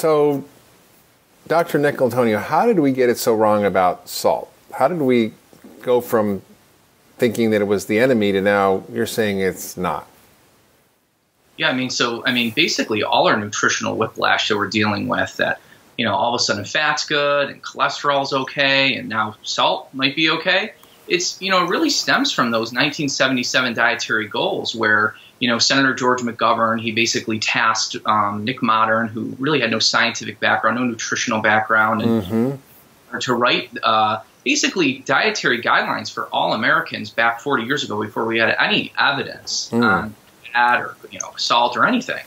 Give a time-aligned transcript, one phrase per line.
[0.00, 0.44] So,
[1.46, 1.78] Dr.
[1.78, 4.50] DiNicolantonio, how did we get it so wrong about salt?
[4.72, 5.34] How did we
[5.82, 6.40] go from
[7.18, 10.06] thinking that it was the enemy to now you're saying it's not?
[11.58, 15.36] Yeah, I mean, so I mean, basically, all our nutritional whiplash that we're dealing with
[15.36, 15.60] that
[15.98, 20.16] you know all of a sudden fat's good and cholesterol's okay and now salt might
[20.16, 20.72] be okay.
[21.10, 25.92] It's you know it really stems from those 1977 dietary goals where you know Senator
[25.94, 30.84] George McGovern he basically tasked um, Nick Mottern who really had no scientific background, no
[30.84, 33.18] nutritional background, and mm-hmm.
[33.18, 33.70] to write.
[33.82, 38.90] Uh, basically dietary guidelines for all Americans back 40 years ago before we had any
[38.98, 39.84] evidence mm.
[39.84, 40.14] on
[40.52, 42.24] fat or you know salt or anything.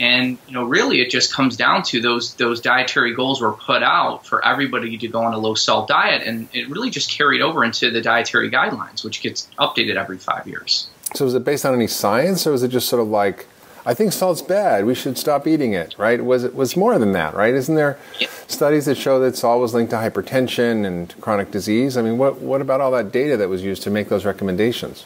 [0.00, 3.82] And you know, really, it just comes down to those those dietary goals were put
[3.82, 7.40] out for everybody to go on a low salt diet, and it really just carried
[7.40, 10.88] over into the dietary guidelines, which gets updated every five years.
[11.14, 13.46] So, is it based on any science, or was it just sort of like,
[13.86, 16.24] I think salt's bad, we should stop eating it, right?
[16.24, 17.54] Was it was more than that, right?
[17.54, 18.28] Isn't there yeah.
[18.48, 21.96] studies that show that salt was linked to hypertension and chronic disease?
[21.96, 25.04] I mean, what what about all that data that was used to make those recommendations?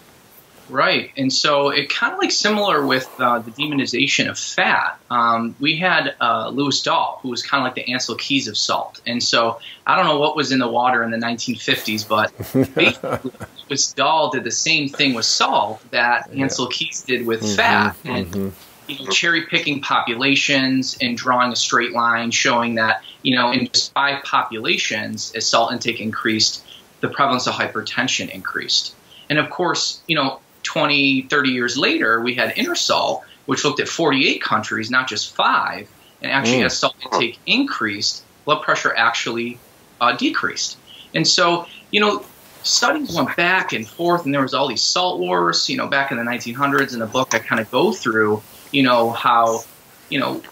[0.68, 4.98] Right, and so it kind of like similar with uh, the demonization of fat.
[5.10, 8.56] Um, we had uh, Lewis Dahl, who was kind of like the Ancel Keys of
[8.56, 12.36] salt, and so I don't know what was in the water in the 1950s, but
[12.36, 13.30] basically
[13.70, 16.46] Lewis Dahl did the same thing with salt that yeah.
[16.46, 18.92] Ancel Keys did with mm-hmm, fat, and mm-hmm.
[18.92, 23.68] you know, cherry picking populations and drawing a straight line, showing that you know in
[23.68, 26.62] just five populations, as salt intake increased,
[27.00, 28.94] the prevalence of hypertension increased.
[29.30, 33.88] And of course, you know, 20, 30 years later, we had Intersalt, which looked at
[33.88, 35.88] 48 countries, not just five,
[36.20, 36.66] and actually, mm.
[36.66, 39.58] as salt intake increased, blood pressure actually
[39.98, 40.76] uh, decreased.
[41.14, 42.22] And so, you know,
[42.62, 45.70] studies went back and forth, and there was all these salt wars.
[45.70, 48.82] You know, back in the 1900s, in the book, I kind of go through, you
[48.82, 49.64] know, how,
[50.10, 50.42] you know,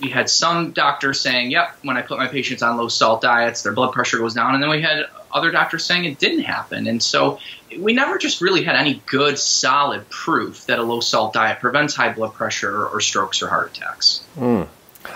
[0.00, 3.62] we had some doctors saying, "Yep, when I put my patients on low salt diets,
[3.62, 6.86] their blood pressure goes down," and then we had other doctors saying it didn't happen.
[6.86, 7.38] And so
[7.78, 11.94] we never just really had any good, solid proof that a low salt diet prevents
[11.94, 14.22] high blood pressure or strokes or heart attacks.
[14.36, 14.68] Mm.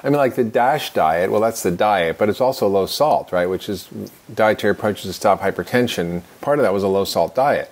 [0.03, 3.33] I mean, like the DASH diet, well, that's the diet, but it's also low salt,
[3.33, 3.47] right?
[3.47, 3.89] Which is
[4.33, 6.23] dietary approaches to stop hypertension.
[6.41, 7.71] Part of that was a low salt diet.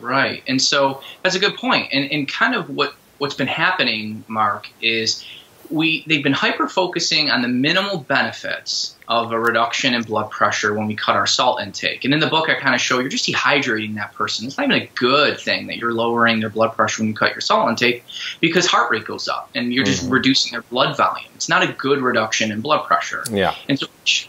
[0.00, 0.42] Right.
[0.46, 1.88] And so that's a good point.
[1.92, 5.24] And, and kind of what, what's been happening, Mark, is
[5.70, 10.72] we they've been hyper focusing on the minimal benefits of a reduction in blood pressure
[10.72, 12.04] when we cut our salt intake.
[12.04, 14.46] And in the book, I kind of show you're just dehydrating that person.
[14.46, 17.32] It's not even a good thing that you're lowering their blood pressure when you cut
[17.32, 18.04] your salt intake
[18.40, 20.12] because heart rate goes up and you're just mm-hmm.
[20.12, 21.30] reducing their blood volume.
[21.34, 23.24] It's not a good reduction in blood pressure.
[23.30, 23.54] Yeah.
[23.68, 23.86] And so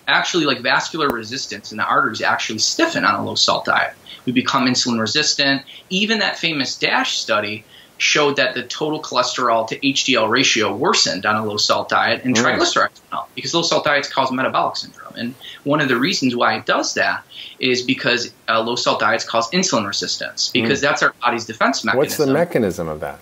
[0.07, 3.93] actually, like vascular resistance in the arteries actually stiffen on a low salt diet.
[4.25, 5.63] We become insulin resistant.
[5.89, 7.65] Even that famous DASH study
[8.01, 12.35] showed that the total cholesterol to HDL ratio worsened on a low salt diet and
[12.35, 15.13] triglycerides went up because low salt diets cause metabolic syndrome.
[15.15, 15.35] And
[15.65, 17.23] one of the reasons why it does that
[17.59, 20.81] is because uh, low salt diets cause insulin resistance because mm.
[20.81, 21.97] that's our body's defense mechanism.
[21.99, 23.19] What's the mechanism of that?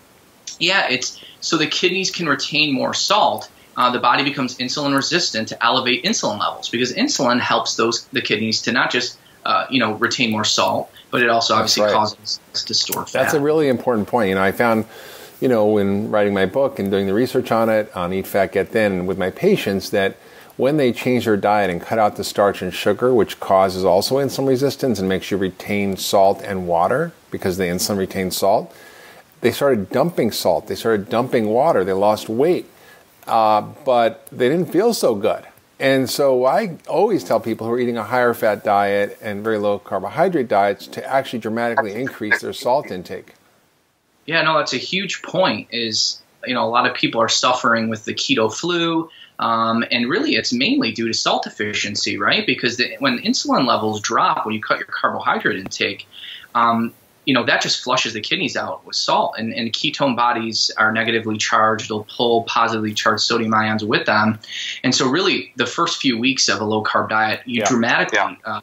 [0.60, 3.50] Yeah, it's so the kidneys can retain more salt.
[3.76, 8.22] Uh, the body becomes insulin resistant to elevate insulin levels because insulin helps those the
[8.22, 11.94] kidneys to not just uh, you know retain more salt, but it also obviously right.
[11.94, 13.14] causes us to store fat.
[13.14, 14.30] That's a really important point.
[14.30, 14.86] You know, I found,
[15.42, 18.52] you know, when writing my book and doing the research on it, on Eat Fat
[18.52, 20.18] Get Thin, with my patients, that
[20.58, 24.18] when they change their diet and cut out the starch and sugar, which causes also
[24.18, 28.76] insulin resistance and makes you retain salt and water because the insulin retains salt,
[29.42, 30.68] they started dumping salt.
[30.68, 31.86] They started dumping water.
[31.86, 32.66] They lost weight,
[33.26, 35.46] uh, but they didn't feel so good.
[35.80, 39.58] And so I always tell people who are eating a higher fat diet and very
[39.58, 43.34] low carbohydrate diets to actually dramatically increase their salt intake.
[44.26, 45.70] Yeah, no, that's a huge point.
[45.72, 49.10] Is you know a lot of people are suffering with the keto flu,
[49.40, 52.46] um, and really it's mainly due to salt deficiency, right?
[52.46, 56.08] Because the, when insulin levels drop when you cut your carbohydrate intake,
[56.56, 56.94] um,
[57.26, 59.36] you know that just flushes the kidneys out with salt.
[59.38, 61.90] And, and ketone bodies are negatively charged.
[61.90, 64.40] They'll pull positively charged sodium ions with them.
[64.84, 67.70] And so really the first few weeks of a low carb diet you yeah.
[67.70, 68.36] dramatically yeah.
[68.44, 68.62] Uh,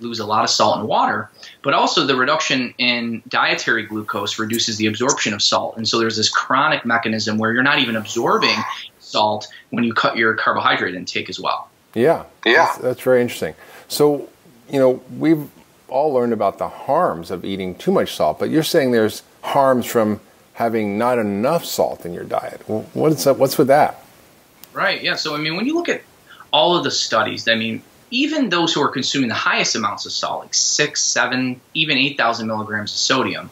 [0.00, 1.30] lose a lot of salt and water.
[1.62, 5.76] But also the reduction in dietary glucose reduces the absorption of salt.
[5.76, 8.56] And so there's this chronic mechanism where you're not even absorbing
[8.98, 11.68] salt when you cut your carbohydrate intake as well.
[11.94, 12.24] Yeah.
[12.44, 12.66] Yeah.
[12.66, 13.54] That's, that's very interesting.
[13.88, 14.28] So
[14.70, 15.48] you know we've
[15.94, 19.86] all learned about the harms of eating too much salt, but you're saying there's harms
[19.86, 20.20] from
[20.54, 22.60] having not enough salt in your diet.
[22.66, 24.02] What's up, what's with that?
[24.72, 25.00] Right.
[25.00, 25.14] Yeah.
[25.14, 26.02] So I mean, when you look at
[26.52, 27.80] all of the studies, I mean,
[28.10, 32.16] even those who are consuming the highest amounts of salt, like six, seven, even eight
[32.16, 33.48] thousand milligrams of sodium,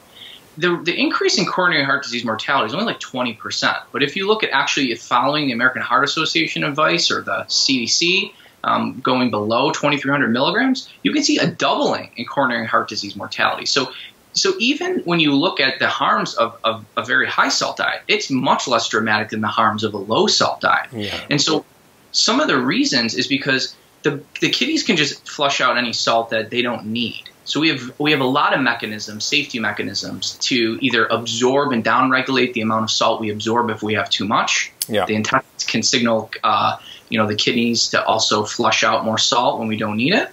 [0.58, 3.82] the, the increase in coronary heart disease mortality is only like 20%.
[3.92, 8.32] But if you look at actually following the American Heart Association advice or the CDC,
[8.64, 13.66] um, going below 2,300 milligrams, you can see a doubling in coronary heart disease mortality.
[13.66, 13.92] So,
[14.32, 18.02] so even when you look at the harms of, of a very high salt diet,
[18.08, 20.88] it's much less dramatic than the harms of a low salt diet.
[20.92, 21.18] Yeah.
[21.28, 21.64] And so,
[22.12, 26.30] some of the reasons is because the, the kidneys can just flush out any salt
[26.30, 27.22] that they don't need.
[27.44, 31.84] So we have we have a lot of mechanisms, safety mechanisms, to either absorb and
[31.84, 34.72] downregulate the amount of salt we absorb if we have too much.
[34.88, 35.06] Yeah.
[35.06, 36.76] The intestines can signal, uh,
[37.12, 40.30] you know, the kidneys to also flush out more salt when we don't need it.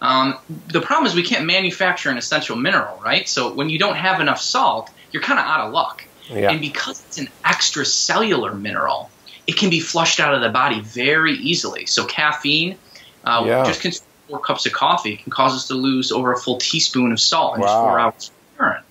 [0.00, 0.38] Um,
[0.68, 3.28] the problem is we can't manufacture an essential mineral, right?
[3.28, 6.04] So when you don't have enough salt, you're kind of out of luck.
[6.28, 6.50] Yeah.
[6.50, 9.10] And because it's an extracellular mineral,
[9.46, 11.86] it can be flushed out of the body very easily.
[11.86, 12.78] So caffeine,
[13.24, 13.64] uh, Yeah.
[13.64, 17.10] just consuming four cups of coffee can cause us to lose over a full teaspoon
[17.10, 18.82] of salt in just four hours of urine.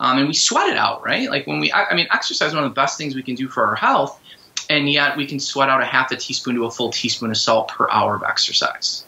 [0.00, 1.30] Um, and we sweat it out, right?
[1.30, 3.36] Like when we, I, I mean, exercise is one of the best things we can
[3.36, 4.20] do for our health,
[4.68, 7.36] and yet we can sweat out a half a teaspoon to a full teaspoon of
[7.36, 9.04] salt per hour of exercise.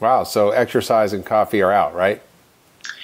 [0.00, 0.24] Wow.
[0.24, 2.22] So exercise and coffee are out, right?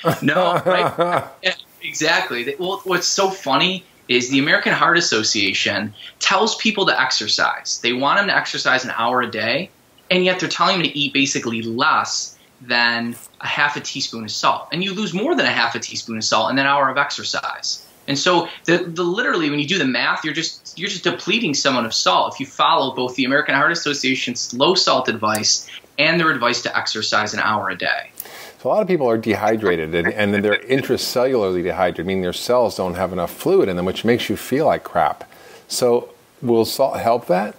[0.22, 1.24] No, right?
[1.82, 2.54] Exactly.
[2.58, 7.80] Well, what's so funny is the American Heart Association tells people to exercise.
[7.82, 9.70] They want them to exercise an hour a day,
[10.10, 14.30] and yet they're telling them to eat basically less than a half a teaspoon of
[14.30, 14.68] salt.
[14.72, 16.98] And you lose more than a half a teaspoon of salt in an hour of
[16.98, 17.86] exercise.
[18.10, 21.54] And so, the, the literally, when you do the math, you're just you're just depleting
[21.54, 26.18] someone of salt if you follow both the American Heart Association's low salt advice and
[26.18, 28.10] their advice to exercise an hour a day.
[28.58, 32.32] So a lot of people are dehydrated, and, and then they're intracellularly dehydrated, meaning their
[32.32, 35.30] cells don't have enough fluid in them, which makes you feel like crap.
[35.68, 36.10] So
[36.42, 37.54] will salt help that?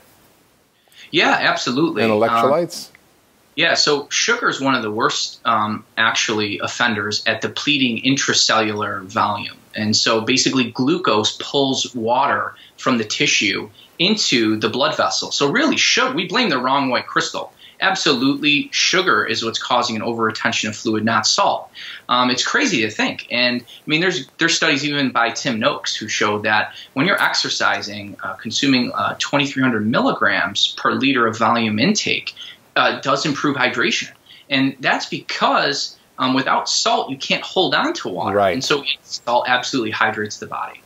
[1.12, 2.04] Yeah, absolutely.
[2.04, 2.90] And Um, electrolytes?
[3.56, 9.58] Yeah, so sugar is one of the worst, um, actually, offenders at depleting intracellular volume.
[9.76, 13.70] And so basically, glucose pulls water from the tissue
[14.00, 15.32] into the blood vessel.
[15.32, 17.54] So, really, sugar, we blame the wrong white crystal.
[17.80, 21.72] Absolutely, sugar is what's causing an over retention of fluid, not salt.
[22.10, 23.28] Um, it's crazy to think.
[23.32, 27.22] And I mean, there's there's studies even by Tim Noakes who showed that when you're
[27.22, 32.36] exercising, uh, consuming uh, 2,300 milligrams per liter of volume intake
[32.76, 34.12] uh, does improve hydration.
[34.50, 38.38] And that's because um, without salt, you can't hold on to water.
[38.38, 38.54] Right.
[38.54, 40.82] And so salt absolutely hydrates the body.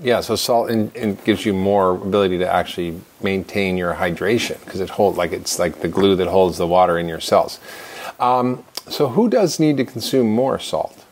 [0.00, 4.80] Yeah, so salt in, in gives you more ability to actually maintain your hydration because
[4.80, 7.58] it holds like it's like the glue that holds the water in your cells.
[8.20, 11.04] Um, so who does need to consume more salt?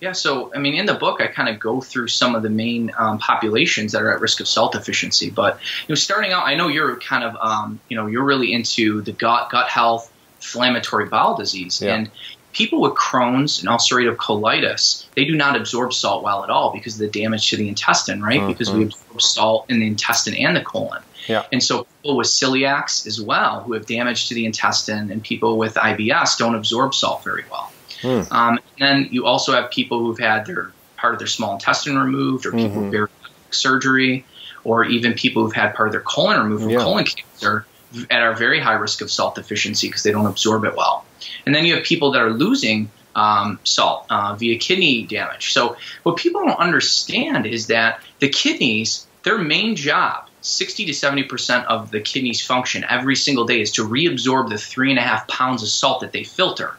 [0.00, 2.50] Yeah, so I mean, in the book, I kind of go through some of the
[2.50, 5.30] main um, populations that are at risk of salt deficiency.
[5.30, 8.52] But you know, starting out, I know you're kind of, um, you know, you're really
[8.52, 11.94] into the gut, gut health, inflammatory bowel disease, Yeah.
[11.94, 12.10] and
[12.56, 16.94] people with Crohn's and ulcerative colitis, they do not absorb salt well at all because
[16.94, 18.40] of the damage to the intestine, right?
[18.40, 18.48] Mm-hmm.
[18.48, 21.02] Because we absorb salt in the intestine and the colon.
[21.28, 21.44] Yeah.
[21.52, 25.58] And so people with celiacs as well, who have damage to the intestine, and people
[25.58, 27.70] with IBS don't absorb salt very well.
[28.00, 28.22] Hmm.
[28.30, 31.98] Um, and then you also have people who've had their part of their small intestine
[31.98, 32.90] removed, or people mm-hmm.
[32.90, 34.24] with bariatric surgery,
[34.64, 36.78] or even people who've had part of their colon removed from Yeah.
[36.78, 37.66] colon cancer
[38.10, 41.04] at are very high risk of salt deficiency because they don't absorb it well.
[41.44, 45.52] And then you have people that are losing um, salt uh, via kidney damage.
[45.52, 51.24] So what people don't understand is that the kidneys, their main job, 60 to 70
[51.24, 55.02] percent of the kidneys function every single day is to reabsorb the three and a
[55.02, 56.76] half pounds of salt that they filter.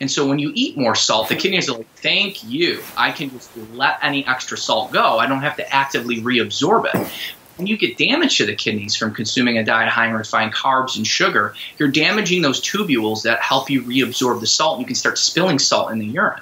[0.00, 2.82] And so when you eat more salt, the kidneys are like, thank you.
[2.96, 5.18] I can just let any extra salt go.
[5.18, 7.12] I don't have to actively reabsorb it.
[7.56, 10.96] When you get damage to the kidneys from consuming a diet high in refined carbs
[10.96, 14.76] and sugar, you're damaging those tubules that help you reabsorb the salt.
[14.76, 16.40] And you can start spilling salt in the urine.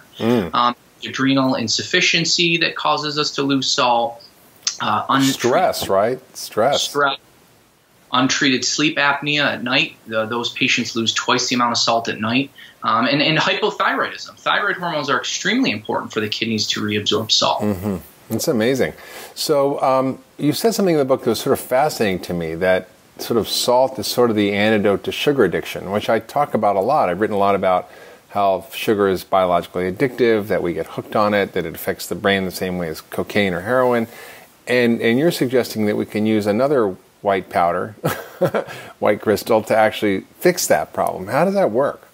[0.55, 4.23] Um, adrenal insufficiency that causes us to lose salt.
[4.81, 6.37] Uh, untreated- Stress, right?
[6.37, 6.83] Stress.
[6.83, 7.19] stress,
[8.13, 9.97] untreated sleep apnea at night.
[10.07, 12.51] The, those patients lose twice the amount of salt at night.
[12.83, 14.39] Um, and, and hypothyroidism.
[14.39, 17.65] Thyroid hormones are extremely important for the kidneys to reabsorb salt.
[18.31, 18.93] It's amazing.
[19.35, 22.55] So um, you said something in the book that was sort of fascinating to me
[22.55, 26.55] that sort of salt is sort of the antidote to sugar addiction, which I talk
[26.55, 27.09] about a lot.
[27.09, 27.91] I've written a lot about
[28.29, 32.15] how sugar is biologically addictive, that we get hooked on it, that it affects the
[32.15, 34.07] brain the same way as cocaine or heroin.
[34.69, 37.93] And, and you're suggesting that we can use another white powder,
[39.01, 41.27] white crystal, to actually fix that problem.
[41.27, 42.08] How does that work?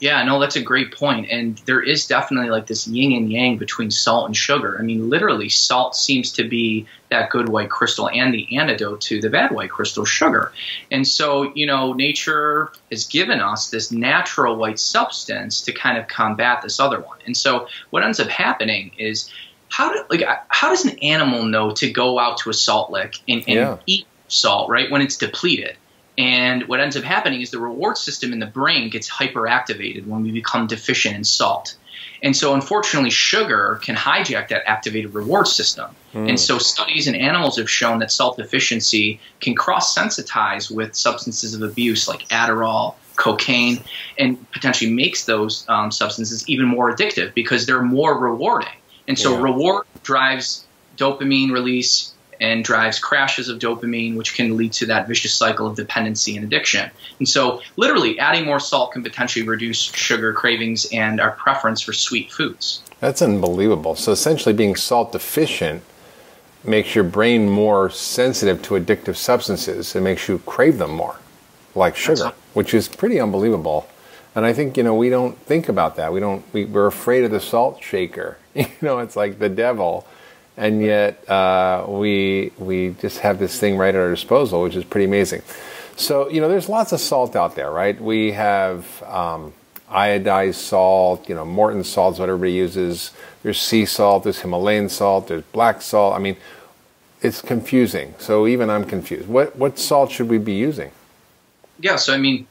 [0.00, 1.28] Yeah, no, that's a great point.
[1.30, 4.76] And there is definitely like this yin and yang between salt and sugar.
[4.78, 9.20] I mean, literally, salt seems to be that good white crystal and the antidote to
[9.20, 10.52] the bad white crystal, sugar.
[10.90, 16.08] And so, you know, nature has given us this natural white substance to kind of
[16.08, 17.18] combat this other one.
[17.26, 19.30] And so, what ends up happening is
[19.68, 23.16] how do like how does an animal know to go out to a salt lick
[23.28, 23.76] and, and Yeah.
[23.86, 25.76] eat salt right when it's depleted?
[26.20, 30.22] And what ends up happening is the reward system in the brain gets hyperactivated when
[30.22, 31.76] we become deficient in salt.
[32.22, 35.96] And so, unfortunately, sugar can hijack that activated reward system.
[36.12, 41.54] And so, studies in animals have shown that salt deficiency can cross sensitize with substances
[41.54, 43.82] of abuse like Adderall, cocaine,
[44.18, 48.68] and potentially makes those um, substances even more addictive because they're more rewarding.
[49.08, 49.42] And so, Yeah.
[49.42, 50.66] reward drives
[50.98, 55.76] dopamine release and drives crashes of dopamine, which can lead to that vicious cycle of
[55.76, 56.90] dependency and addiction.
[57.18, 61.92] And so, literally, adding more salt can potentially reduce sugar cravings and our preference for
[61.92, 62.82] sweet foods.
[63.00, 63.94] That's unbelievable.
[63.94, 65.82] So essentially, being salt deficient
[66.64, 69.94] makes your brain more sensitive to addictive substances.
[69.96, 71.16] It makes you crave them more,
[71.74, 73.88] like sugar, which is pretty unbelievable.
[74.34, 76.12] And I think you know we don't think about that.
[76.12, 76.44] We don't.
[76.52, 78.36] We, we're afraid of the salt shaker.
[78.52, 80.08] You know, it's like the devil,
[80.60, 84.84] and yet uh, we we just have this thing right at our disposal, which is
[84.84, 85.42] pretty amazing.
[85.96, 87.98] So you know, there's lots of salt out there, right?
[87.98, 89.54] We have um,
[89.90, 93.12] iodized salt, you know, Morton salt is what everybody uses.
[93.42, 96.14] There's sea salt, there's Himalayan salt, there's black salt.
[96.14, 96.36] I mean,
[97.22, 98.14] it's confusing.
[98.18, 99.28] So even I'm confused.
[99.28, 100.92] What what salt should we be using?
[101.78, 102.46] Yeah, so I mean,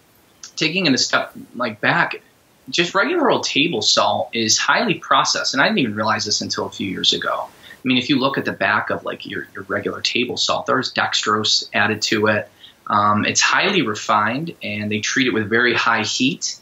[0.55, 2.23] taking it a step like back,
[2.71, 6.65] just regular old table salt is highly processed, and I didn't even realize this until
[6.65, 7.47] a few years ago.
[7.89, 10.67] I mean, if you look at the back of like your, your regular table salt,
[10.67, 12.47] there's dextrose added to it.
[12.85, 16.59] Um, it's highly refined, and they treat it with very high heat,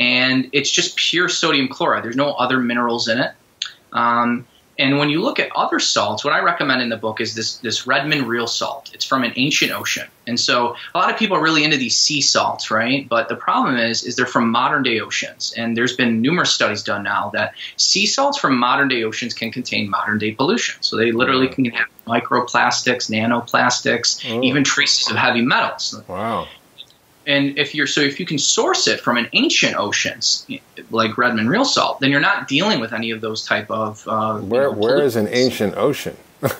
[0.00, 2.02] and it's just pure sodium chloride.
[2.02, 3.30] There's no other minerals in it.
[3.92, 7.34] Um, and when you look at other salts, what I recommend in the book is
[7.34, 8.90] this this Redmond real salt.
[8.94, 11.96] It's from an ancient ocean, and so a lot of people are really into these
[11.96, 13.08] sea salts, right?
[13.08, 16.82] But the problem is, is they're from modern day oceans, and there's been numerous studies
[16.82, 20.76] done now that sea salts from modern day oceans can contain modern day pollution.
[20.82, 24.42] So they literally can have microplastics, nanoplastics, Oh.
[24.42, 26.00] even traces of heavy metals.
[26.08, 26.48] Wow.
[27.26, 30.46] And if you're so if you can source it from an ancient oceans
[30.90, 34.38] like Redmond real salt, then you're not dealing with any of those type of uh,
[34.40, 36.16] you Where know, where is an ancient ocean?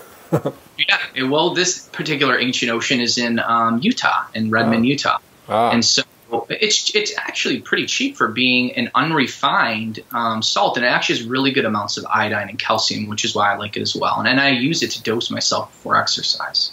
[0.77, 4.89] Yeah, well, this particular ancient ocean is in um, Utah, in Redmond, Oh.
[4.89, 5.19] Utah,
[5.49, 6.03] Ah, and so
[6.49, 11.27] it's it's actually pretty cheap for being an unrefined um, salt, and it actually has
[11.29, 14.19] really good amounts of iodine and calcium, which is why I like it as well.
[14.19, 16.73] And, and I use it to dose myself before exercise.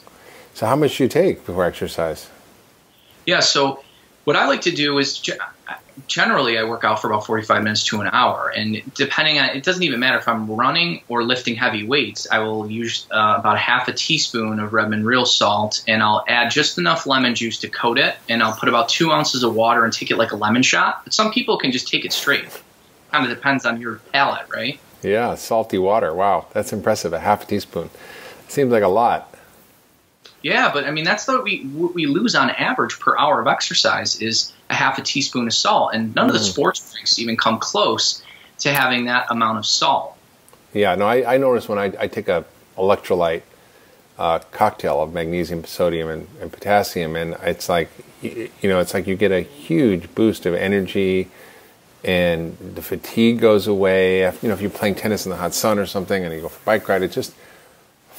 [0.55, 2.30] so how much do you take before exercise?
[3.25, 3.83] Yeah, so
[4.23, 5.31] what I like to do is ge-
[6.07, 8.49] generally I work out for about 45 minutes to an hour.
[8.49, 12.39] And depending on it, doesn't even matter if I'm running or lifting heavy weights, I
[12.39, 16.77] will use uh, about half a teaspoon of Redmond Real Salt and I'll add just
[16.77, 18.15] enough lemon juice to coat it.
[18.29, 21.03] And I'll put about two ounces of water and take it like a lemon shot.
[21.03, 22.45] But some people can just take it straight.
[23.11, 24.79] Kind of depends on your palate, right?
[25.01, 26.13] Yeah, salty water.
[26.13, 27.11] Wow, that's impressive.
[27.11, 27.89] A half a teaspoon.
[28.47, 29.30] Seems like a lot.
[30.41, 33.48] Yeah, but I mean that's what we what we lose on average per hour of
[33.48, 36.51] exercise is a half a teaspoon of salt, and none of the Mm.
[36.51, 38.24] sports drinks even come close
[38.60, 40.15] to having that amount of salt.
[40.74, 42.45] Yeah, no, I, I notice when I, I take a
[42.77, 43.41] electrolyte
[44.17, 47.89] uh, cocktail of magnesium, sodium, and, and potassium, and it's like,
[48.21, 51.27] you know, it's like you get a huge boost of energy,
[52.03, 54.21] and the fatigue goes away.
[54.21, 56.41] If, you know, if you're playing tennis in the hot sun or something, and you
[56.41, 57.33] go for a bike ride, it's just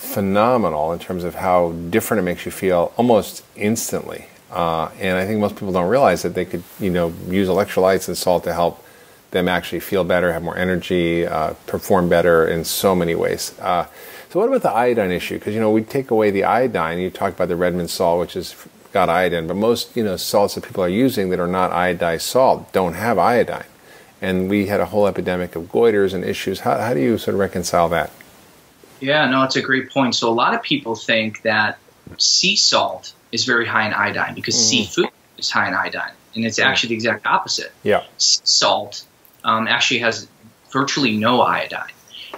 [0.03, 4.27] phenomenal in terms of how different it makes you feel almost instantly.
[4.51, 8.09] Uh, and I think most people don't realize that they could, you know, use electrolytes
[8.09, 8.85] and salt to help
[9.31, 13.59] them actually feel better, have more energy, uh, perform better in so many ways.
[13.61, 13.87] Uh,
[14.29, 15.39] so, what about the iodine issue?
[15.39, 16.99] Because you know, we take away the iodine.
[16.99, 18.55] You talk about the Redmond salt, which has
[18.93, 22.23] got iodine, but most you know salts that people are using that are not iodized
[22.23, 23.65] salt don't have iodine.
[24.21, 26.61] And we had a whole epidemic of goiters and issues.
[26.61, 28.13] How, how do you sort of reconcile that?
[29.03, 30.15] Yeah, no, it's a great point.
[30.15, 31.79] So a lot of people think that
[32.19, 36.59] sea salt is very high in iodine because seafood is high in iodine, and it's
[36.59, 37.73] actually the exact opposite.
[37.83, 38.03] Yeah.
[38.19, 39.05] Sea salt
[39.45, 40.29] um, actually has
[40.73, 41.91] virtually no iodine.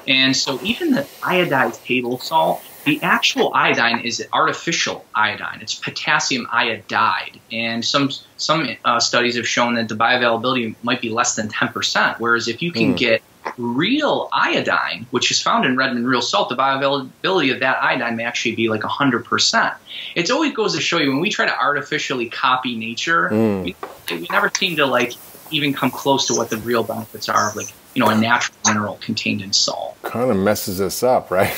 [0.06, 5.60] And so even the iodized table salt, the actual iodine is artificial iodine.
[5.62, 7.40] It's potassium iodide.
[7.50, 12.16] And some some uh, studies have shown that the bioavailability might be less than 10%.
[12.18, 12.96] Whereas if you can Hmm.
[12.96, 13.22] get
[13.58, 18.24] real iodine, which is found in Redmond real salt, the bioavailability of that iodine may
[18.24, 19.74] actually be like 100%.
[20.14, 23.64] It always goes to show you when we try to artificially copy nature, Mm.
[23.64, 23.76] we,
[24.10, 25.12] we never seem to like
[25.50, 28.56] even come close to what the real benefits are of like you know a natural
[28.66, 29.96] mineral contained in salt.
[30.02, 31.54] Kind of messes us up, right?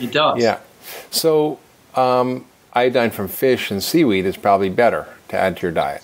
[0.00, 0.42] It does.
[0.42, 0.58] Yeah.
[1.10, 1.58] So,
[1.94, 6.02] um, iodine from fish and seaweed is probably better to add to your diet.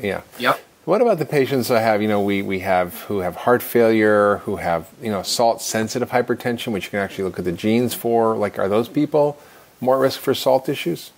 [0.00, 0.22] Yeah.
[0.38, 0.60] Yep.
[0.84, 2.02] What about the patients I have?
[2.02, 6.10] You know, we, we have who have heart failure, who have you know salt sensitive
[6.10, 8.36] hypertension, which you can actually look at the genes for.
[8.36, 9.38] Like, are those people
[9.80, 11.10] more at risk for salt issues?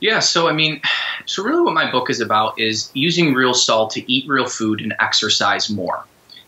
[0.00, 0.82] Yeah, so I mean,
[1.24, 4.80] so really what my book is about is using real salt to eat real food
[4.80, 6.04] and exercise more.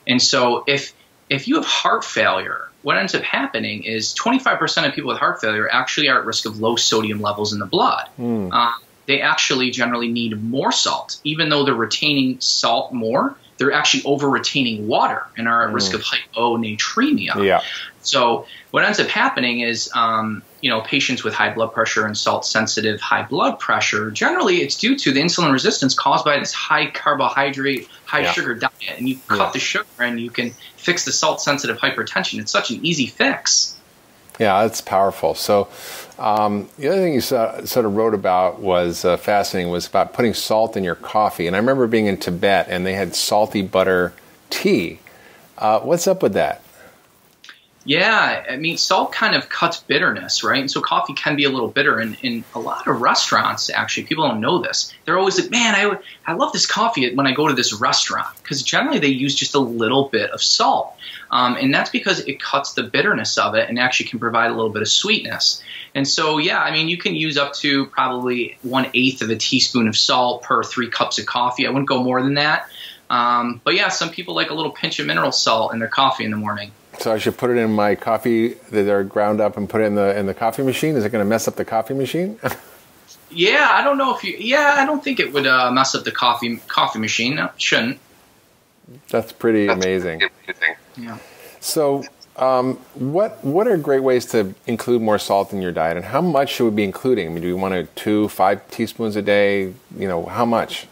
[0.07, 0.93] And so if
[1.31, 5.41] if you have heart failure, what ends up happening is 25% of people with heart
[5.41, 8.09] failure actually are at risk of low sodium levels in the blood.
[8.19, 8.51] Mm.
[8.53, 8.73] Uh,
[9.11, 13.35] they actually generally need more salt, even though they're retaining salt more.
[13.59, 15.75] They're actually over retaining water and are at mm.
[15.75, 17.45] risk of hyponatremia.
[17.45, 17.61] Yeah.
[18.03, 22.17] So what ends up happening is, um, you know, patients with high blood pressure and
[22.17, 26.53] salt sensitive high blood pressure, generally it's due to the insulin resistance caused by this
[26.53, 28.33] high carbohydrate, high yeah.
[28.33, 28.97] sugar diet.
[28.97, 29.51] And you cut yeah.
[29.51, 32.39] the sugar and you can fix the salt sensitive hypertension.
[32.39, 33.77] It's such an easy fix.
[34.39, 35.35] Yeah, that's powerful.
[35.35, 35.69] So,
[36.21, 40.35] um, the other thing you sort of wrote about was uh, fascinating was about putting
[40.35, 41.47] salt in your coffee.
[41.47, 44.13] And I remember being in Tibet and they had salty butter
[44.51, 44.99] tea.
[45.57, 46.63] Uh, what's up with that?
[47.85, 50.61] Yeah, I mean, salt kind of cuts bitterness, right?
[50.61, 51.99] And so coffee can be a little bitter.
[51.99, 54.93] And in a lot of restaurants, actually, people don't know this.
[55.05, 58.29] They're always like, man, I, I love this coffee when I go to this restaurant
[58.43, 60.95] because generally they use just a little bit of salt.
[61.31, 64.55] Um, and that's because it cuts the bitterness of it and actually can provide a
[64.55, 65.63] little bit of sweetness.
[65.95, 69.37] And so, yeah, I mean, you can use up to probably one eighth of a
[69.37, 71.67] teaspoon of salt per three cups of coffee.
[71.67, 72.69] I wouldn't go more than that.
[73.09, 76.25] Um, but yeah, some people like a little pinch of mineral salt in their coffee
[76.25, 76.73] in the morning.
[77.01, 79.85] So I should put it in my coffee that are ground up and put it
[79.85, 80.97] in the in the coffee machine.
[80.97, 82.39] Is it going to mess up the coffee machine?
[83.31, 84.37] yeah, I don't know if you.
[84.39, 87.37] Yeah, I don't think it would uh, mess up the coffee coffee machine.
[87.37, 87.99] No, it shouldn't.
[89.09, 90.23] That's pretty That's amazing.
[90.23, 90.77] amazing.
[90.99, 91.19] Yeah.
[91.61, 92.05] So,
[92.37, 96.21] um, what what are great ways to include more salt in your diet, and how
[96.21, 97.29] much should we be including?
[97.29, 99.73] I mean, do we want to two, five teaspoons a day?
[99.97, 100.87] You know, how much?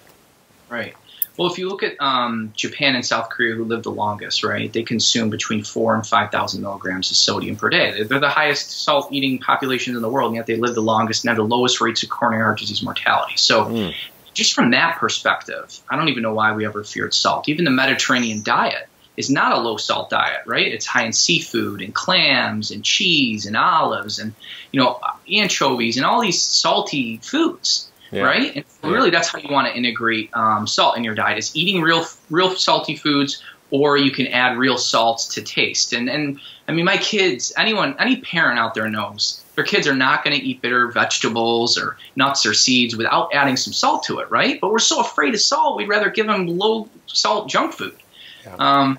[0.71, 0.95] Right.
[1.39, 4.73] Well, if you look at um, Japan and South Korea, who live the longest, right,
[4.73, 8.03] they consume between four and five thousand milligrams of sodium per day.
[8.03, 11.29] They're the highest salt-eating populations in the world, and yet they live the longest and
[11.29, 13.35] have the lowest rates of coronary heart disease mortality.
[13.37, 13.95] So, mm.
[14.35, 17.49] just from that perspective, I don't even know why we ever feared salt.
[17.49, 20.67] Even the Mediterranean diet is not a low salt diet, right?
[20.67, 24.35] It's high in seafood and clams and cheese and olives and
[24.73, 25.01] you know
[25.33, 28.23] anchovies and all these salty foods yeah.
[28.23, 28.57] right?
[28.57, 31.83] And really, that's how you want to integrate um, salt in your diet: is eating
[31.83, 35.93] real, real salty foods, or you can add real salts to taste.
[35.93, 39.95] And and I mean, my kids, anyone, any parent out there knows their kids are
[39.95, 44.21] not going to eat bitter vegetables or nuts or seeds without adding some salt to
[44.21, 44.61] it, right?
[44.61, 47.97] But we're so afraid of salt, we'd rather give them low salt junk food.
[48.45, 48.55] Yeah.
[48.59, 48.99] Um,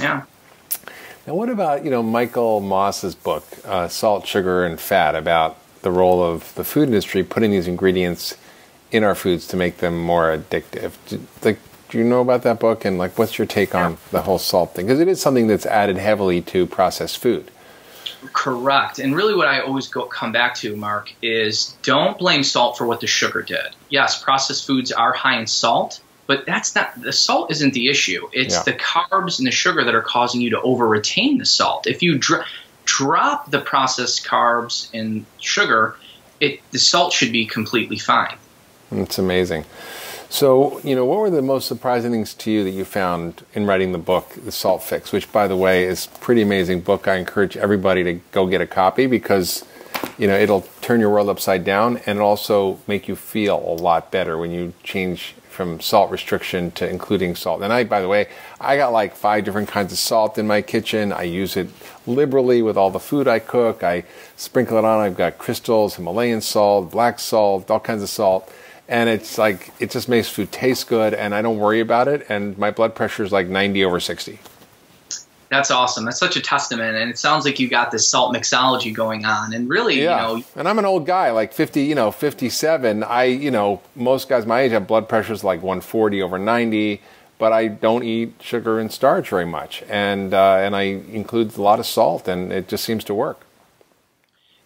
[0.00, 0.22] yeah.
[1.26, 5.90] Now, what about you know Michael Moss's book, uh, Salt, Sugar, and Fat, about the
[5.90, 8.34] role of the food industry putting these ingredients
[8.90, 10.92] in our foods to make them more addictive.
[11.08, 12.84] Do, like, do you know about that book?
[12.84, 14.86] And like, what's your take on the whole salt thing?
[14.86, 17.50] Because it is something that's added heavily to processed food.
[18.32, 18.98] Correct.
[18.98, 22.86] And really, what I always go, come back to, Mark, is don't blame salt for
[22.86, 23.68] what the sugar did.
[23.90, 28.28] Yes, processed foods are high in salt, but that's not the salt isn't the issue.
[28.32, 28.62] It's yeah.
[28.64, 31.86] the carbs and the sugar that are causing you to over retain the salt.
[31.86, 32.44] If you dr-
[32.86, 35.96] drop the processed carbs and sugar,
[36.40, 38.36] it the salt should be completely fine.
[38.90, 39.64] It's amazing.
[40.30, 43.66] So, you know, what were the most surprising things to you that you found in
[43.66, 47.08] writing the book, The Salt Fix, which, by the way, is pretty amazing book.
[47.08, 49.64] I encourage everybody to go get a copy because,
[50.18, 53.76] you know, it'll turn your world upside down and it also make you feel a
[53.80, 57.62] lot better when you change from salt restriction to including salt.
[57.62, 58.28] And I, by the way,
[58.60, 61.10] I got like five different kinds of salt in my kitchen.
[61.12, 61.68] I use it
[62.06, 63.82] liberally with all the food I cook.
[63.82, 64.04] I
[64.36, 65.00] sprinkle it on.
[65.00, 68.52] I've got crystals, Himalayan salt, black salt, all kinds of salt
[68.88, 72.26] and it's like it just makes food taste good and i don't worry about it
[72.28, 74.38] and my blood pressure is like 90 over 60
[75.50, 76.04] that's awesome.
[76.04, 79.54] That's such a testament and it sounds like you got this salt mixology going on
[79.54, 80.30] and really yeah.
[80.30, 83.80] you know and i'm an old guy like 50 you know 57 i you know
[83.94, 87.00] most guys my age have blood pressures like 140 over 90
[87.38, 89.82] but i don't eat sugar and starch very much.
[89.88, 93.46] And uh, and i include a lot of salt and it just seems to work.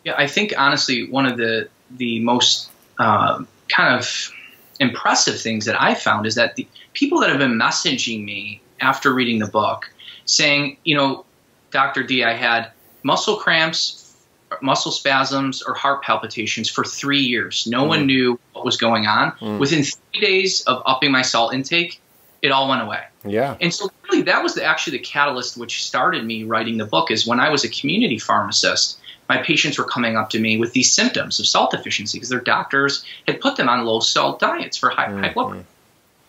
[0.04, 4.32] Yeah i think honestly one of the the most uh, kind of
[4.80, 9.12] impressive things that I found is that the people that have been messaging me after
[9.12, 9.90] reading the book
[10.24, 11.24] saying, you know,
[11.70, 12.02] Dr.
[12.02, 12.70] D, I had
[13.02, 14.14] muscle cramps,
[14.60, 17.66] muscle spasms, or heart palpitations for three years.
[17.66, 17.88] No mm.
[17.88, 19.32] one knew what was going on.
[19.32, 19.58] Mm.
[19.58, 22.00] Within three days of upping my salt intake,
[22.42, 23.04] it all went away.
[23.24, 23.56] Yeah.
[23.60, 27.10] And so really that was the, actually the catalyst which started me writing the book
[27.10, 28.98] is when I was a community pharmacist
[29.32, 32.40] my patients were coming up to me with these symptoms of salt deficiency because their
[32.40, 35.22] doctors had put them on low salt diets for high, mm-hmm.
[35.22, 35.66] high blood pressure.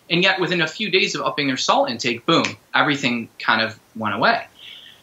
[0.10, 3.78] And yet, within a few days of upping their salt intake, boom, everything kind of
[3.96, 4.46] went away.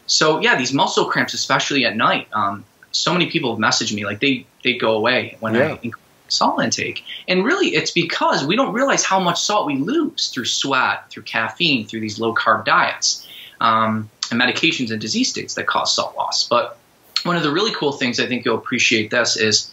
[0.07, 4.03] So yeah, these muscle cramps, especially at night, um, so many people have messaged me
[4.03, 5.73] like they they go away when yeah.
[5.73, 7.03] I increase salt intake.
[7.27, 11.23] And really, it's because we don't realize how much salt we lose through sweat, through
[11.23, 13.27] caffeine, through these low carb diets,
[13.59, 16.47] um, and medications and disease states that cause salt loss.
[16.47, 16.77] But
[17.25, 19.71] one of the really cool things I think you'll appreciate this is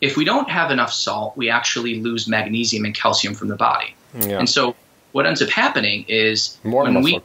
[0.00, 3.94] if we don't have enough salt, we actually lose magnesium and calcium from the body.
[4.14, 4.38] Yeah.
[4.38, 4.76] And so
[5.12, 7.20] what ends up happening is more when we,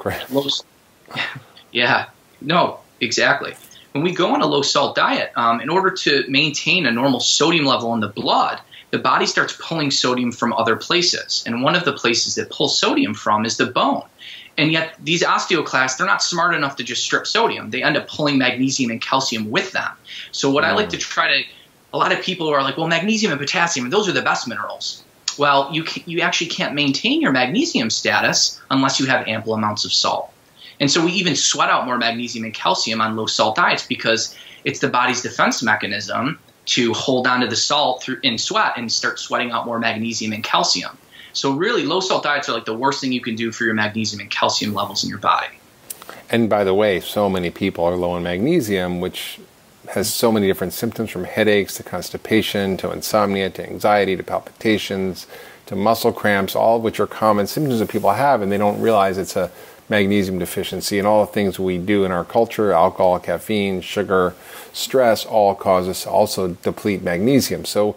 [1.72, 2.10] yeah,
[2.42, 3.56] no, exactly.
[3.92, 7.20] When we go on a low salt diet, um, in order to maintain a normal
[7.20, 11.44] sodium level in the blood, the body starts pulling sodium from other places.
[11.46, 14.04] And one of the places that pulls sodium from is the bone.
[14.60, 17.70] And yet, these osteoclasts, they're not smart enough to just strip sodium.
[17.70, 19.90] They end up pulling magnesium and calcium with them.
[20.34, 20.68] So, what mm.
[20.68, 21.44] I like to try to,
[21.94, 25.02] a lot of people are like, well, magnesium and potassium, those are the best minerals.
[25.38, 29.94] Well, you, you actually can't maintain your magnesium status unless you have ample amounts of
[29.94, 30.30] salt.
[30.82, 34.36] And so we even sweat out more magnesium and calcium on low salt diets because
[34.66, 38.92] it's the body's defense mechanism to hold on to the salt through in sweat and
[38.92, 40.98] start sweating out more magnesium and calcium.
[41.34, 43.74] So really low salt diets are like the worst thing you can do for your
[43.74, 45.48] magnesium and calcium levels in your body.
[46.30, 49.40] And by the way, so many people are low in magnesium, which
[49.90, 55.26] has so many different symptoms from headaches to constipation to insomnia to anxiety to palpitations
[55.66, 58.82] to muscle cramps, all of which are common symptoms that people have, and they don't
[58.82, 59.52] realize it's a
[59.90, 64.36] magnesium deficiency and all the things we do in our culture alcohol caffeine sugar
[64.72, 67.96] stress all cause us also deplete magnesium so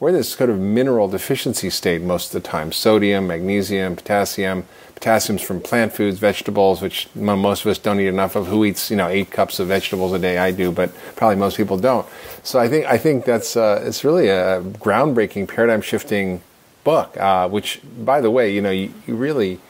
[0.00, 2.72] we're in this kind of mineral deficiency state most of the time.
[2.72, 8.36] Sodium magnesium potassium potassium's from plant foods vegetables which most of us don't eat enough
[8.36, 8.46] of.
[8.48, 10.38] Who eats you know eight cups of vegetables a day?
[10.38, 12.06] I do but probably most people don't.
[12.42, 16.42] So i think i think that's uh, it's really a groundbreaking paradigm shifting
[16.84, 19.60] book uh, which by the way you know you, you really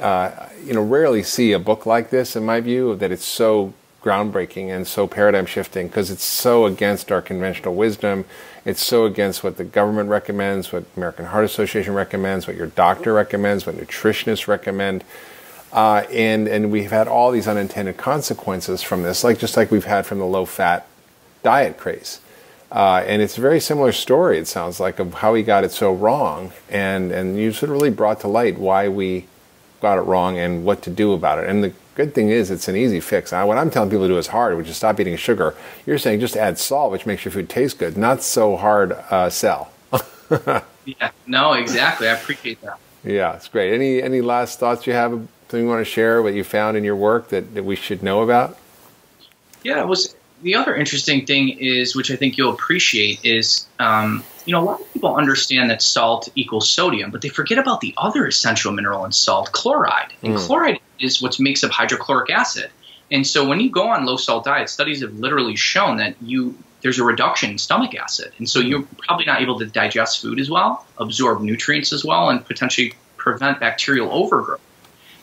[0.00, 3.72] uh, you know, rarely see a book like this, in my view, that it's so
[4.02, 8.24] groundbreaking and so paradigm shifting because it's so against our conventional wisdom.
[8.64, 13.14] It's so against what the government recommends, what American Heart Association recommends, what your doctor
[13.14, 15.04] recommends, what nutritionists recommend.
[15.72, 19.84] Uh, and and we've had all these unintended consequences from this, like just like we've
[19.84, 20.86] had from the low fat
[21.42, 22.20] diet craze.
[22.72, 24.38] Uh, and it's a very similar story.
[24.38, 27.76] It sounds like of how he got it so wrong, and and you sort of
[27.76, 29.26] really brought to light why we
[29.80, 31.48] got it wrong and what to do about it.
[31.48, 33.32] And the good thing is, it's an easy fix.
[33.32, 35.54] what I'm telling people to do is hard, which is stop eating sugar.
[35.86, 37.96] You're saying just add salt, which makes your food taste good.
[37.96, 39.70] Not so hard uh, sell.
[40.84, 42.08] yeah, no, exactly.
[42.08, 42.78] I appreciate that.
[43.04, 43.72] Yeah, it's great.
[43.72, 45.10] Any any last thoughts you have?
[45.10, 46.22] Something you want to share?
[46.22, 48.56] What you found in your work that, that we should know about?
[49.64, 54.24] Yeah, it was the other interesting thing is, which I think you'll appreciate, is um,
[54.44, 57.80] you know, a lot of people understand that salt equals sodium, but they forget about
[57.80, 60.12] the other essential mineral in salt, chloride.
[60.22, 60.46] And mm.
[60.46, 62.70] chloride is what makes up hydrochloric acid.
[63.10, 66.56] And so when you go on low salt diet, studies have literally shown that you
[66.82, 68.32] there's a reduction in stomach acid.
[68.38, 72.30] And so you're probably not able to digest food as well, absorb nutrients as well,
[72.30, 74.60] and potentially prevent bacterial overgrowth.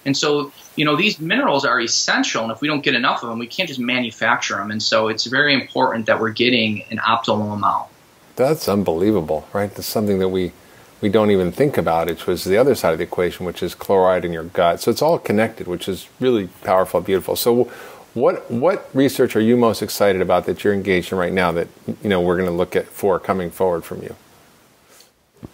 [0.08, 3.30] And so, you know, these minerals are essential, and if we don't get enough of
[3.30, 4.72] them, we can't just manufacture them.
[4.72, 7.90] And so it's very important that we're getting an optimal amount.
[8.38, 9.70] That's unbelievable, right?
[9.70, 10.54] That's something that we
[11.02, 12.10] we don't even think about.
[12.10, 14.80] It was the other side of the equation, which is chloride in your gut.
[14.80, 17.36] So it's all connected, which is really powerful, beautiful.
[17.36, 17.66] So,
[18.14, 21.68] what what research are you most excited about that you're engaged in right now that
[22.02, 24.16] you know we're going to look at for coming forward from you?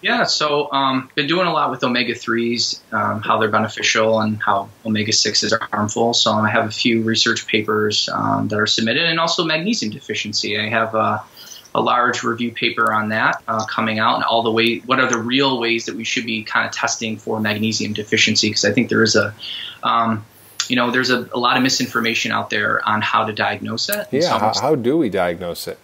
[0.02, 4.42] Yeah, so um, been doing a lot with omega threes, um, how they're beneficial and
[4.42, 6.14] how omega sixes are harmful.
[6.14, 10.58] So I have a few research papers um, that are submitted, and also magnesium deficiency.
[10.60, 10.96] I have.
[10.96, 11.20] Uh,
[11.76, 15.10] a large review paper on that uh, coming out and all the way what are
[15.10, 18.72] the real ways that we should be kind of testing for magnesium deficiency because I
[18.72, 19.34] think there is a
[19.82, 20.24] um,
[20.68, 24.08] you know there's a, a, lot of misinformation out there on how to diagnose it.
[24.12, 25.78] Yeah, how, how, do we diagnose it?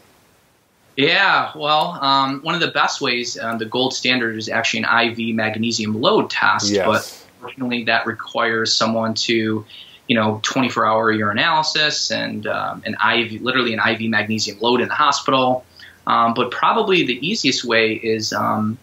[0.99, 5.11] Yeah, well, um, one of the best ways, um, the gold standard is actually an
[5.11, 6.85] IV magnesium load test, yes.
[6.85, 9.65] but unfortunately that requires someone to
[10.09, 14.89] you know 24 hour urinalysis and um, an IV, literally an IV magnesium load in
[14.89, 15.63] the hospital.
[16.05, 18.77] Um, but probably the easiest way is um,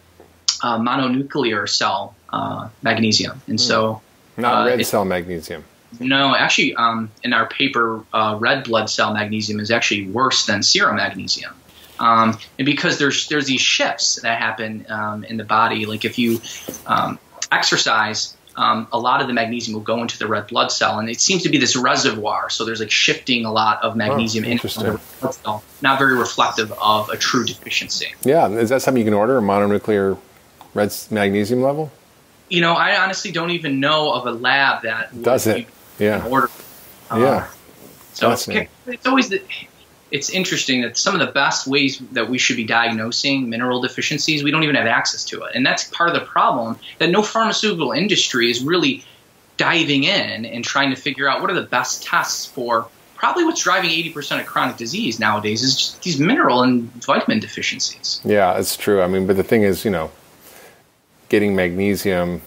[0.63, 3.43] uh, mononuclear cell uh, magnesium.
[3.47, 4.01] And so.
[4.37, 4.41] Hmm.
[4.41, 5.65] Not uh, red cell magnesium.
[6.01, 10.63] No, actually, um, in our paper, uh, red blood cell magnesium is actually worse than
[10.63, 11.53] serum magnesium.
[11.99, 16.19] Um, and because there's there's these shifts that happen um, in the body, like if
[16.19, 16.41] you
[16.87, 17.19] um,
[17.51, 21.09] exercise, um, a lot of the magnesium will go into the red blood cell, and
[21.09, 22.51] it seems to be this reservoir.
[22.51, 25.99] So there's like shifting a lot of magnesium oh, into the red blood cell, not
[25.99, 28.15] very reflective of a true deficiency.
[28.25, 30.19] Yeah, is that something you can order a mononuclear
[30.75, 31.91] red magnesium level?
[32.49, 35.67] you know, I honestly don't even know of a lab that does it.
[35.99, 36.27] Yeah.
[36.27, 36.51] Order.
[37.11, 37.49] Uh, yeah.
[38.13, 38.49] So it's,
[38.87, 39.43] it's always the,
[40.11, 44.45] it's interesting that some of the best ways that we should be diagnosing mineral deficiencies,
[44.45, 45.53] we don't even have access to it.
[45.55, 49.05] And that's part of the problem that no pharmaceutical industry is really
[49.57, 53.63] diving in and trying to figure out what are the best tests for probably what's
[53.63, 58.21] driving 80% of chronic disease nowadays is just these mineral and vitamin deficiencies.
[58.25, 59.01] Yeah, it's true.
[59.03, 60.11] I mean, but the thing is, you know,
[61.29, 62.43] getting magnesium,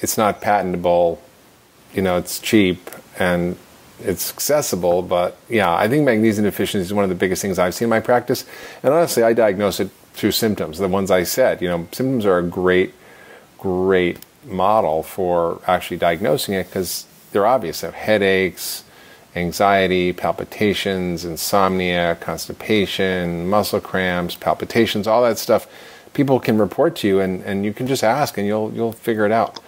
[0.00, 1.20] it's not patentable,
[1.92, 3.56] you know, it's cheap and
[4.00, 7.74] it's accessible, but yeah, I think magnesium deficiency is one of the biggest things I've
[7.74, 8.44] seen in my practice.
[8.82, 11.62] And honestly, I diagnose it through symptoms, the ones I said.
[11.62, 12.94] You know, symptoms are a great,
[13.58, 17.80] great model for actually diagnosing it because they're obvious.
[17.82, 18.84] Have headaches,
[19.36, 25.66] anxiety, palpitations, insomnia, constipation, muscle cramps, palpitations, all that stuff.
[26.12, 29.26] People can report to you, and, and you can just ask, and you'll you'll figure
[29.26, 29.58] it out.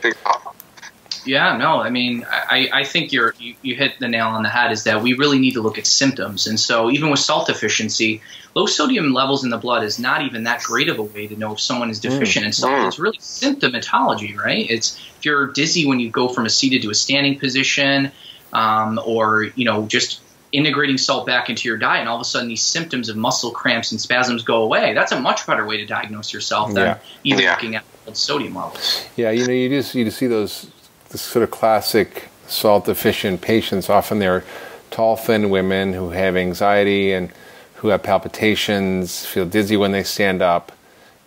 [1.26, 4.48] Yeah, no, I mean, I, I think you're you, you hit the nail on the
[4.48, 4.72] head.
[4.72, 8.22] Is that we really need to look at symptoms, and so even with salt deficiency,
[8.54, 11.36] low sodium levels in the blood is not even that great of a way to
[11.36, 12.46] know if someone is deficient mm.
[12.46, 12.72] in salt.
[12.72, 12.86] Mm.
[12.86, 14.68] It's really symptomatology, right?
[14.70, 18.12] It's if you're dizzy when you go from a seated to a standing position,
[18.52, 20.20] um, or you know just
[20.52, 23.50] integrating salt back into your diet and all of a sudden these symptoms of muscle
[23.50, 26.98] cramps and spasms go away that's a much better way to diagnose yourself than yeah.
[27.24, 27.50] even yeah.
[27.50, 30.70] looking at sodium levels yeah you know you just you just see those
[31.10, 33.90] the sort of classic salt deficient patients.
[33.90, 34.44] Often they're
[34.90, 37.30] tall, thin women who have anxiety and
[37.76, 40.72] who have palpitations, feel dizzy when they stand up,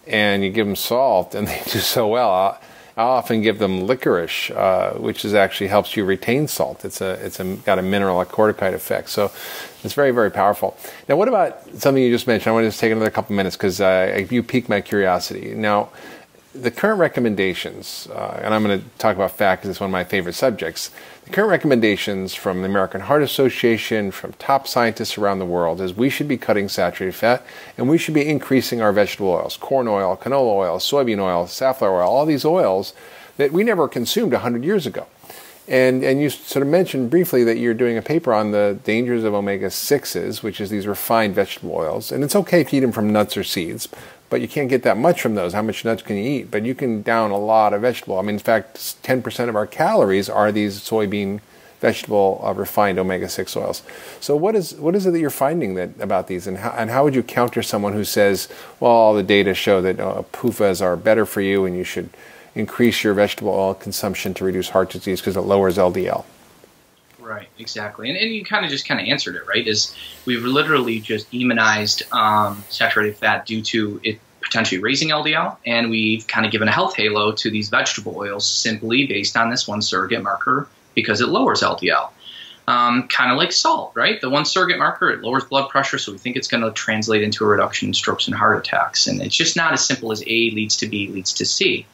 [0.07, 2.31] and you give them salt and they do so well.
[2.31, 2.57] I,
[2.97, 6.83] often give them licorice, uh, which is actually helps you retain salt.
[6.83, 9.31] It's a it's a, got a mineral corticoid effect, so
[9.85, 10.75] it's very very powerful.
[11.07, 12.51] Now, what about something you just mentioned?
[12.51, 15.53] I want to just take another couple minutes because uh, you piqued my curiosity.
[15.55, 15.91] Now,
[16.61, 19.91] the current recommendations, uh, and I'm going to talk about fat because it's one of
[19.91, 20.91] my favorite subjects.
[21.25, 25.93] The current recommendations from the American Heart Association, from top scientists around the world, is
[25.93, 27.45] we should be cutting saturated fat
[27.77, 32.01] and we should be increasing our vegetable oils corn oil, canola oil, soybean oil, safflower
[32.01, 32.93] oil, all these oils
[33.37, 35.07] that we never consumed 100 years ago.
[35.67, 39.23] And, and you sort of mentioned briefly that you're doing a paper on the dangers
[39.23, 42.11] of omega 6s, which is these refined vegetable oils.
[42.11, 43.87] And it's okay to eat them from nuts or seeds,
[44.29, 45.53] but you can't get that much from those.
[45.53, 46.51] How much nuts can you eat?
[46.51, 48.19] But you can down a lot of vegetable.
[48.19, 51.41] I mean, in fact, 10% of our calories are these soybean
[51.79, 53.81] vegetable uh, refined omega-6 oils.
[54.19, 56.89] So what is what is it that you're finding that about these and how, and
[56.89, 60.81] how would you counter someone who says, well, all the data show that uh, PUFAs
[60.81, 62.09] are better for you and you should
[62.53, 66.25] increase your vegetable oil consumption to reduce heart disease because it lowers LDL?
[67.29, 68.09] Right, exactly.
[68.09, 69.67] And, and you kind of just kind of answered it, right?
[69.67, 75.91] Is we've literally just demonized um, saturated fat due to it potentially raising LDL, and
[75.91, 79.67] we've kind of given a health halo to these vegetable oils simply based on this
[79.67, 82.09] one surrogate marker because it lowers LDL.
[82.67, 84.19] Um, kind of like salt, right?
[84.19, 87.21] The one surrogate marker, it lowers blood pressure, so we think it's going to translate
[87.21, 89.05] into a reduction in strokes and heart attacks.
[89.05, 91.85] And it's just not as simple as A leads to B leads to C.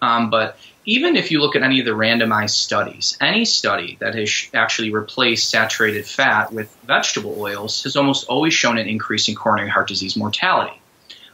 [0.00, 4.14] Um, but even if you look at any of the randomized studies, any study that
[4.14, 9.34] has actually replaced saturated fat with vegetable oils has almost always shown an increase in
[9.34, 10.80] coronary heart disease mortality.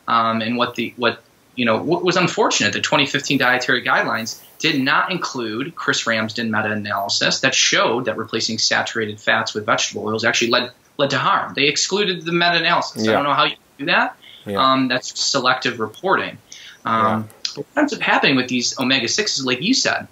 [0.08, 1.22] Um, and what the what
[1.54, 7.40] you know what was unfortunate, the 2015 dietary guidelines did not include Chris Ramsden meta-analysis
[7.40, 11.52] that showed that replacing saturated fats with vegetable oils actually led led to harm.
[11.54, 13.04] They excluded the meta-analysis.
[13.04, 13.10] Yeah.
[13.10, 14.16] I don't know how you do that.
[14.46, 14.72] Yeah.
[14.72, 16.38] Um, that's selective reporting.
[16.86, 20.08] Um, yeah what ends up happening with these omega 6s, like you said,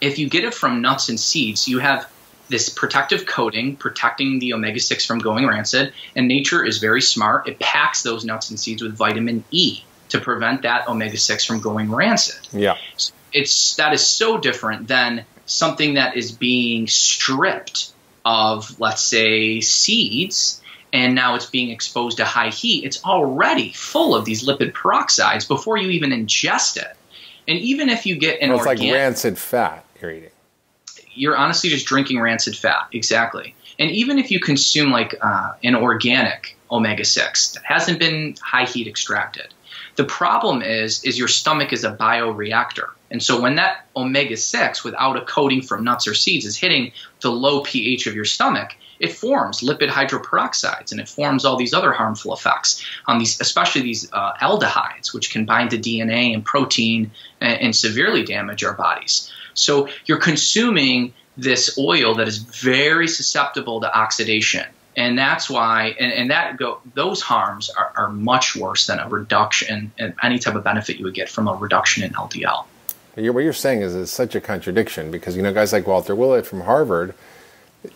[0.00, 2.10] if you get it from nuts and seeds, you have
[2.48, 5.92] this protective coating protecting the omega 6 from going rancid.
[6.14, 7.48] And nature is very smart.
[7.48, 11.60] It packs those nuts and seeds with vitamin E to prevent that omega 6 from
[11.60, 12.46] going rancid.
[12.52, 12.76] Yeah.
[13.32, 17.92] It's that is so different than something that is being stripped
[18.24, 20.60] of, let's say, seeds
[20.94, 25.46] and now it's being exposed to high heat, it's already full of these lipid peroxides
[25.46, 26.96] before you even ingest it.
[27.48, 30.30] And even if you get an well, it's organic, like rancid fat you're eating.
[31.12, 33.56] You're honestly just drinking rancid fat, exactly.
[33.78, 38.64] And even if you consume like uh, an organic omega six that hasn't been high
[38.64, 39.52] heat extracted,
[39.96, 42.90] the problem is is your stomach is a bioreactor.
[43.10, 46.92] And so when that omega 6 without a coating from nuts or seeds is hitting
[47.20, 51.74] the low pH of your stomach, it forms lipid hydroperoxides and it forms all these
[51.74, 56.44] other harmful effects on these, especially these uh, aldehydes, which can bind to DNA and
[56.44, 59.32] protein and, and severely damage our bodies.
[59.54, 64.66] So you're consuming this oil that is very susceptible to oxidation.
[64.96, 69.08] And that's why, and, and that go, those harms are, are much worse than a
[69.08, 72.64] reduction and any type of benefit you would get from a reduction in LDL.
[73.16, 76.46] What you're saying is, is such a contradiction because you know guys like Walter Willett
[76.46, 77.14] from Harvard,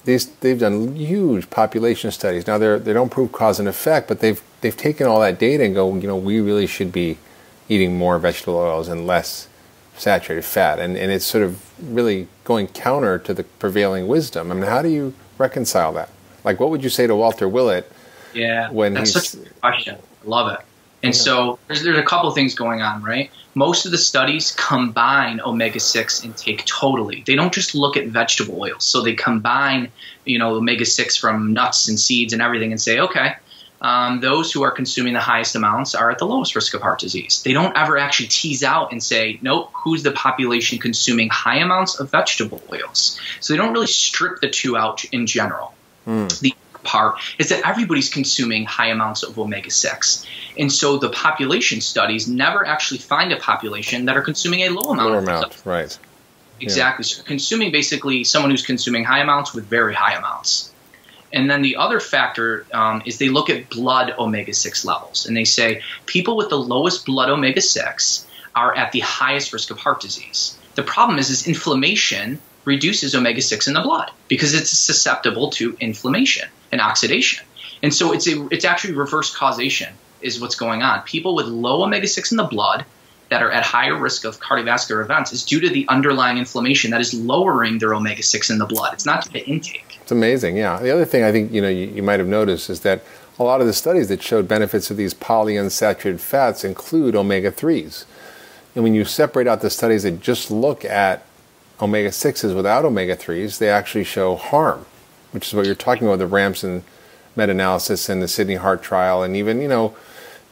[0.04, 2.46] these, they've done huge population studies.
[2.46, 5.64] Now they they don't prove cause and effect, but they've they've taken all that data
[5.64, 7.18] and go, you know, we really should be
[7.68, 9.48] eating more vegetable oils and less
[9.96, 14.50] saturated fat, and and it's sort of really going counter to the prevailing wisdom.
[14.50, 16.10] I mean, how do you reconcile that?
[16.44, 17.90] Like, what would you say to Walter Willett?
[18.34, 19.96] Yeah, when that's he's, such a good question.
[19.96, 20.64] I love it.
[21.02, 23.30] And so there's there's a couple things going on, right?
[23.54, 27.22] Most of the studies combine omega six intake totally.
[27.26, 28.84] They don't just look at vegetable oils.
[28.84, 29.90] So they combine,
[30.24, 33.36] you know, omega six from nuts and seeds and everything, and say, okay,
[33.80, 36.98] um, those who are consuming the highest amounts are at the lowest risk of heart
[36.98, 37.42] disease.
[37.44, 42.00] They don't ever actually tease out and say, nope, who's the population consuming high amounts
[42.00, 43.20] of vegetable oils?
[43.40, 45.74] So they don't really strip the two out in general.
[46.06, 46.40] Mm.
[46.40, 50.26] The part is that everybody's consuming high amounts of omega 6.
[50.58, 54.92] And so the population studies never actually find a population that are consuming a low
[54.92, 55.10] amount.
[55.10, 55.98] Low amount, right.
[56.60, 57.04] Exactly.
[57.04, 57.16] Yeah.
[57.16, 60.72] So consuming basically someone who's consuming high amounts with very high amounts.
[61.32, 65.36] And then the other factor um, is they look at blood omega 6 levels and
[65.36, 69.78] they say people with the lowest blood omega 6 are at the highest risk of
[69.78, 70.56] heart disease.
[70.74, 75.76] The problem is, is inflammation reduces omega 6 in the blood because it's susceptible to
[75.80, 77.44] inflammation and oxidation.
[77.82, 81.02] And so it's a, it's actually reverse causation is what's going on.
[81.02, 82.84] People with low omega 6 in the blood
[83.30, 87.00] that are at higher risk of cardiovascular events is due to the underlying inflammation that
[87.00, 88.94] is lowering their omega 6 in the blood.
[88.94, 89.98] It's not the intake.
[90.00, 90.80] It's amazing, yeah.
[90.80, 93.02] The other thing I think you know you, you might have noticed is that
[93.38, 98.04] a lot of the studies that showed benefits of these polyunsaturated fats include omega 3s.
[98.74, 101.24] And when you separate out the studies that just look at
[101.80, 104.86] omega 6s without omega 3s, they actually show harm,
[105.32, 106.84] which is what you're talking about the Ramsden
[107.36, 109.96] meta analysis and the Sydney Heart trial, and even, you know,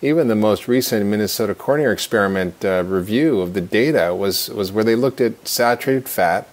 [0.02, 4.84] even the most recent Minnesota coronary experiment uh, review of the data was, was where
[4.84, 6.46] they looked at saturated fat.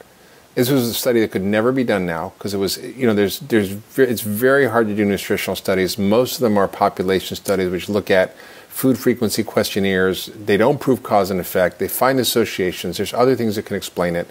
[0.55, 3.13] This was a study that could never be done now because it was, you know,
[3.13, 5.97] there's, there's, it's very hard to do nutritional studies.
[5.97, 8.35] Most of them are population studies, which look at
[8.69, 10.27] food frequency questionnaires.
[10.27, 11.79] They don't prove cause and effect.
[11.79, 12.97] They find associations.
[12.97, 14.27] There's other things that can explain it.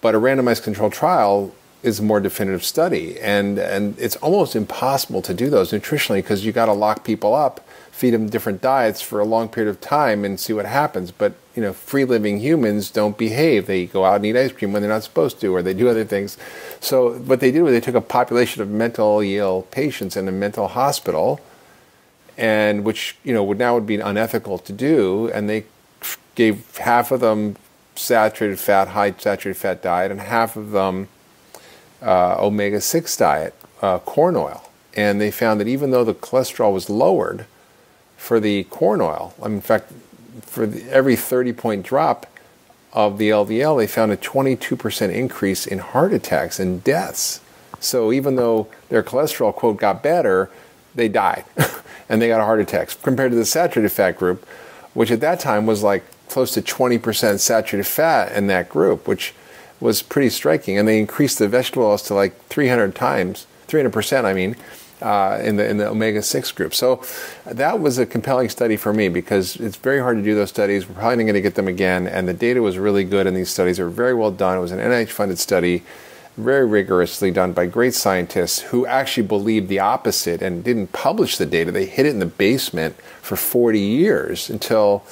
[0.00, 5.22] But a randomized controlled trial is a more definitive study, and and it's almost impossible
[5.22, 9.00] to do those nutritionally because you got to lock people up, feed them different diets
[9.00, 11.10] for a long period of time, and see what happens.
[11.12, 13.66] But you know, free living humans don't behave.
[13.66, 15.88] They go out and eat ice cream when they're not supposed to, or they do
[15.88, 16.36] other things.
[16.80, 20.32] So what they did was they took a population of mentally ill patients in a
[20.32, 21.40] mental hospital,
[22.36, 25.64] and which you know would now would be unethical to do, and they
[26.34, 27.56] gave half of them
[27.94, 31.08] saturated fat, high saturated fat diet, and half of them
[32.02, 34.70] uh, omega 6 diet, uh, corn oil.
[34.94, 37.46] And they found that even though the cholesterol was lowered
[38.16, 39.92] for the corn oil, I mean, in fact,
[40.42, 42.26] for the, every 30 point drop
[42.92, 47.40] of the LDL, they found a 22% increase in heart attacks and deaths.
[47.80, 50.50] So even though their cholesterol, quote, got better,
[50.94, 51.44] they died
[52.08, 54.44] and they got heart attacks compared to the saturated fat group,
[54.94, 59.34] which at that time was like close to 20% saturated fat in that group, which
[59.80, 60.78] was pretty striking.
[60.78, 64.56] And they increased the vegetable oils to like 300 times, 300%, I mean,
[65.00, 66.74] uh, in the in the omega six group.
[66.74, 67.02] So
[67.46, 70.88] that was a compelling study for me because it's very hard to do those studies.
[70.88, 73.36] We're probably not going to get them again, and the data was really good And
[73.36, 73.78] these studies.
[73.78, 74.58] Were very well done.
[74.58, 75.84] It was an NIH funded study,
[76.36, 81.46] very rigorously done by great scientists who actually believed the opposite and didn't publish the
[81.46, 81.70] data.
[81.70, 85.04] They hid it in the basement for 40 years until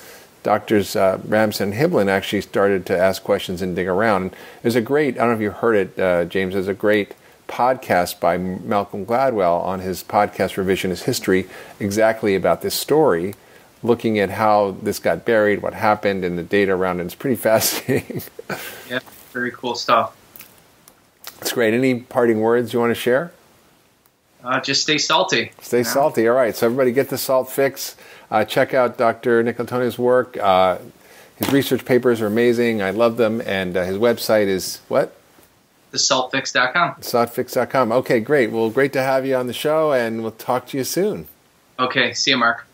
[0.46, 4.22] doctors uh, Ramsden and Hibbeln actually started to ask questions and dig around.
[4.22, 6.72] And there's a great, I don't know if you heard it, uh, James, there's a
[6.74, 7.16] great
[7.48, 11.48] podcast by Malcolm Gladwell on his podcast Revisionist History
[11.80, 13.34] exactly about this story,
[13.82, 17.06] looking at how this got buried, what happened, and the data around it.
[17.06, 18.22] It's pretty fascinating.
[18.88, 19.00] yeah,
[19.32, 20.16] very cool stuff.
[21.40, 21.74] It's great.
[21.74, 23.32] Any parting words you want to share?
[24.44, 25.50] Uh, just stay salty.
[25.60, 26.28] Stay salty.
[26.28, 26.54] All right.
[26.54, 27.96] So everybody get the salt fix.
[28.30, 29.42] Uh, check out Dr.
[29.42, 30.36] Nicolantonio's work.
[30.36, 30.78] Uh,
[31.36, 32.82] his research papers are amazing.
[32.82, 33.40] I love them.
[33.44, 35.16] And uh, his website is what?
[35.92, 36.96] TheSaltFix.com.
[36.96, 37.92] Saltfix.com.
[37.92, 38.50] Okay, great.
[38.50, 41.28] Well, great to have you on the show, and we'll talk to you soon.
[41.78, 42.12] Okay.
[42.12, 42.66] See you, Mark.